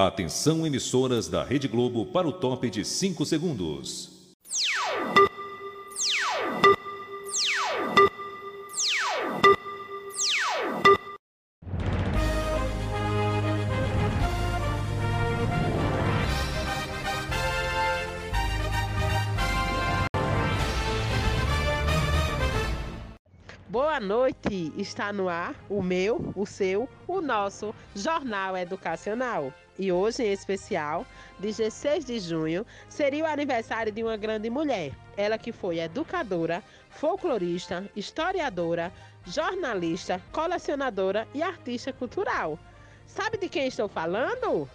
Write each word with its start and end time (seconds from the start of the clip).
Atenção 0.00 0.64
emissoras 0.64 1.26
da 1.26 1.42
Rede 1.42 1.66
Globo 1.66 2.06
para 2.06 2.28
o 2.28 2.32
top 2.32 2.70
de 2.70 2.84
5 2.84 3.26
segundos. 3.26 4.28
Boa 23.68 23.98
noite! 23.98 24.72
Está 24.76 25.12
no 25.12 25.28
ar 25.28 25.56
o 25.68 25.82
meu, 25.82 26.32
o 26.36 26.46
seu, 26.46 26.88
o 27.04 27.20
nosso 27.20 27.74
Jornal 27.96 28.56
Educacional. 28.56 29.52
E 29.78 29.92
hoje, 29.92 30.24
em 30.24 30.32
especial, 30.32 31.06
16 31.38 32.04
de 32.04 32.18
junho, 32.18 32.66
seria 32.88 33.24
o 33.24 33.26
aniversário 33.26 33.92
de 33.92 34.02
uma 34.02 34.16
grande 34.16 34.50
mulher. 34.50 34.92
Ela 35.16 35.38
que 35.38 35.52
foi 35.52 35.78
educadora, 35.78 36.62
folclorista, 36.90 37.88
historiadora, 37.94 38.92
jornalista, 39.24 40.20
colecionadora 40.32 41.28
e 41.32 41.42
artista 41.42 41.92
cultural. 41.92 42.58
Sabe 43.06 43.38
de 43.38 43.48
quem 43.48 43.68
estou 43.68 43.88
falando? 43.88 44.68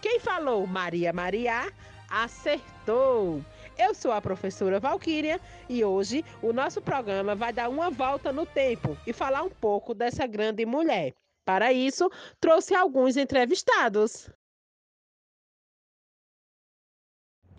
Quem 0.00 0.18
falou 0.18 0.66
Maria 0.66 1.12
Maria 1.12 1.70
acertou! 2.08 3.44
Eu 3.76 3.94
sou 3.94 4.10
a 4.10 4.20
professora 4.20 4.80
Valquíria 4.80 5.40
e 5.68 5.84
hoje 5.84 6.24
o 6.42 6.52
nosso 6.52 6.80
programa 6.80 7.34
vai 7.34 7.52
dar 7.52 7.68
uma 7.68 7.90
volta 7.90 8.32
no 8.32 8.46
tempo 8.46 8.96
e 9.06 9.12
falar 9.12 9.42
um 9.42 9.50
pouco 9.50 9.94
dessa 9.94 10.26
grande 10.26 10.64
mulher. 10.64 11.14
Para 11.44 11.72
isso, 11.72 12.10
trouxe 12.40 12.74
alguns 12.74 13.16
entrevistados. 13.16 14.28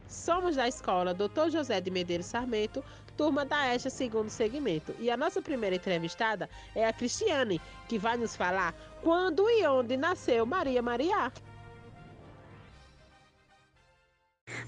Somos 0.10 0.56
da 0.56 0.68
escola 0.68 1.14
Dr. 1.14 1.52
José 1.52 1.80
de 1.80 1.92
Medeiros 1.92 2.26
Sarmento, 2.26 2.84
turma 3.16 3.46
da 3.46 3.76
EJA 3.76 3.92
segundo 3.92 4.30
segmento. 4.30 4.96
E 5.00 5.12
a 5.12 5.16
nossa 5.16 5.40
primeira 5.40 5.76
entrevistada 5.76 6.50
é 6.76 6.88
a 6.88 6.92
Cristiane, 6.92 7.62
que 7.88 8.00
vai 8.00 8.18
nos 8.18 8.36
falar 8.36 8.74
quando 9.04 9.48
e 9.48 9.68
onde 9.68 9.96
nasceu 9.96 10.48
Maria 10.48 10.82
Maria. 10.82 11.32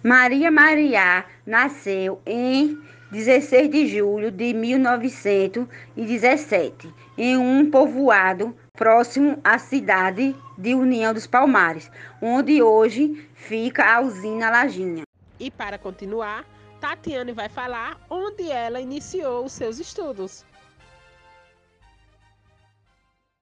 Maria 0.04 0.52
Maria 0.52 1.26
nasceu 1.46 2.22
em 2.24 2.80
16 3.12 3.70
de 3.70 3.88
julho 3.88 4.30
de 4.30 4.54
1917, 4.54 6.94
em 7.18 7.36
um 7.36 7.72
povoado 7.72 8.56
próximo 8.74 9.40
à 9.44 9.58
cidade 9.58 10.36
de 10.56 10.76
União 10.76 11.12
dos 11.14 11.26
Palmares, 11.26 11.90
onde 12.22 12.62
hoje 12.62 13.28
fica 13.34 13.96
a 13.96 14.02
usina 14.02 14.52
Lajinha. 14.52 15.02
E 15.42 15.50
para 15.50 15.80
continuar, 15.80 16.46
Tatiane 16.80 17.32
vai 17.32 17.50
falar 17.50 18.00
onde 18.12 18.52
ela 18.52 18.80
iniciou 18.80 19.46
os 19.46 19.52
seus 19.52 19.80
estudos. 19.80 20.46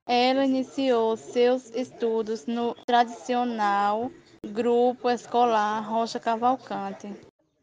Ela 0.07 0.45
iniciou 0.45 1.17
seus 1.17 1.69
estudos 1.75 2.45
no 2.45 2.73
tradicional 2.85 4.09
Grupo 4.47 5.09
Escolar 5.09 5.81
Rocha 5.81 6.21
Cavalcante. 6.21 7.13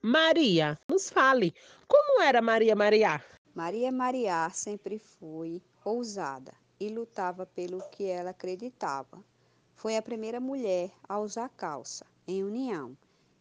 Maria, 0.03 0.79
nos 0.87 1.09
fale, 1.09 1.55
como 1.89 2.21
era 2.21 2.43
Maria 2.43 2.77
Maria? 2.77 3.25
Maria 3.55 3.91
Maria 3.91 4.51
sempre 4.51 4.99
foi 4.99 5.63
ousada 5.83 6.53
e 6.79 6.91
lutava 6.91 7.47
pelo 7.47 7.81
que 7.89 8.05
ela 8.05 8.33
acreditava. 8.33 9.19
Foi 9.75 9.97
a 9.97 10.03
primeira 10.03 10.41
mulher 10.41 10.91
a 11.09 11.19
usar 11.19 11.49
calça, 11.49 12.05
em 12.29 12.45
união. 12.45 12.95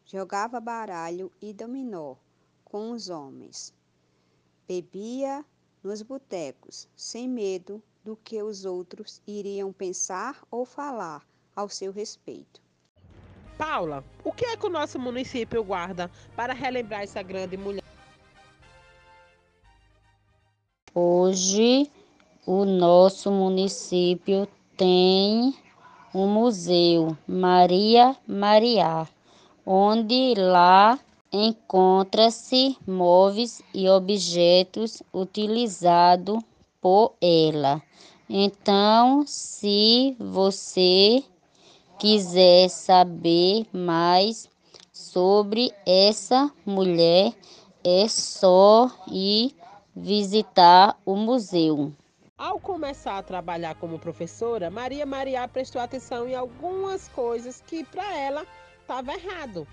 Jogava 0.05 0.59
baralho 0.59 1.31
e 1.41 1.51
dominó 1.51 2.15
com 2.63 2.91
os 2.91 3.09
homens. 3.09 3.73
Bebia 4.67 5.43
nos 5.83 6.01
botecos, 6.01 6.87
sem 6.95 7.27
medo 7.27 7.81
do 8.03 8.15
que 8.15 8.41
os 8.41 8.65
outros 8.65 9.21
iriam 9.25 9.73
pensar 9.73 10.43
ou 10.51 10.63
falar 10.63 11.25
ao 11.55 11.67
seu 11.67 11.91
respeito. 11.91 12.61
Paula, 13.57 14.03
o 14.23 14.31
que 14.31 14.45
é 14.45 14.57
que 14.57 14.65
o 14.67 14.69
nosso 14.69 14.99
município 14.99 15.63
guarda 15.63 16.11
para 16.35 16.53
relembrar 16.53 17.01
essa 17.01 17.23
grande 17.23 17.57
mulher? 17.57 17.83
Hoje, 20.93 21.91
o 22.45 22.63
nosso 22.63 23.31
município 23.31 24.47
tem 24.77 25.55
um 26.13 26.27
museu, 26.27 27.17
Maria 27.27 28.15
Maria, 28.27 29.07
onde 29.65 30.35
lá 30.35 30.99
encontra-se 31.31 32.77
móveis 32.87 33.61
e 33.73 33.89
objetos 33.89 35.01
utilizados 35.13 36.39
por 36.79 37.13
ela. 37.19 37.81
Então, 38.29 39.23
se 39.25 40.15
você 40.19 41.23
quiser 41.99 42.69
saber 42.69 43.65
mais 43.73 44.49
sobre 44.91 45.71
essa 45.85 46.51
mulher, 46.65 47.33
é 47.83 48.07
só 48.07 48.89
ir 49.07 49.55
visitar 49.95 50.97
o 51.05 51.15
museu. 51.15 51.93
Ao 52.37 52.59
começar 52.59 53.17
a 53.17 53.23
trabalhar 53.23 53.75
como 53.75 53.97
professora, 53.97 54.69
Maria 54.69 55.05
Maria 55.05 55.47
prestou 55.47 55.81
atenção 55.81 56.27
em 56.27 56.35
algumas 56.35 57.07
coisas 57.09 57.63
que 57.65 57.83
para 57.83 58.17
ela 58.17 58.45
estava 58.85 59.13
errado. 59.13 59.67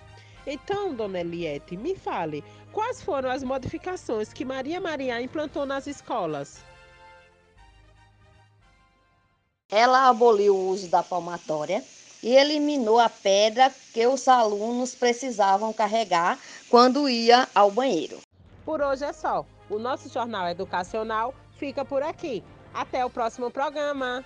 Então, 0.47 0.95
dona 0.95 1.21
Eliette, 1.21 1.77
me 1.77 1.95
fale, 1.95 2.43
quais 2.73 3.03
foram 3.03 3.31
as 3.31 3.45
modificações 3.45 4.33
que 4.33 4.45
Maria 4.45 4.81
Maria 4.81 5.21
implantou 5.21 5.67
nas 5.67 5.87
escolas? 5.87 6.65
Ela 9.71 10.09
aboliu 10.09 10.57
o 10.57 10.69
uso 10.69 10.89
da 10.89 11.03
palmatória, 11.03 11.85
e 12.23 12.37
eliminou 12.37 13.01
a 13.01 13.09
pedra 13.09 13.73
que 13.93 14.07
os 14.07 14.29
alunos 14.29 14.95
precisavam 14.95 15.73
carregar 15.73 16.39
quando 16.71 17.09
ia 17.09 17.49
ao 17.55 17.71
banheiro. 17.71 18.21
Por 18.65 18.81
hoje 18.81 19.05
é 19.05 19.13
só. 19.13 19.45
O 19.69 19.79
nosso 19.79 20.09
jornal 20.09 20.49
educacional 20.49 21.35
fica 21.59 21.85
por 21.85 22.03
aqui. 22.03 22.45
Até 22.73 23.05
o 23.05 23.11
próximo 23.11 23.51
programa. 23.51 24.25